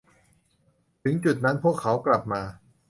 [1.03, 2.41] ถึงจุดนั้นพวกเขากลับมา